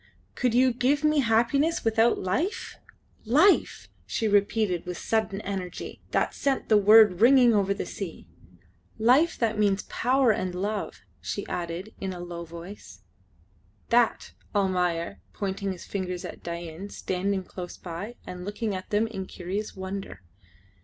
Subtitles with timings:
[0.33, 2.77] "Could you give me happiness without life?
[3.23, 8.25] Life!" she repeated with sudden energy that sent the word ringing over the sea.
[8.97, 13.03] "Life that means power and love," she added in a low voice.
[13.89, 19.05] "That!" said Almayer, pointing his finger at Dain standing close by and looking at them
[19.05, 20.21] in curious wonder.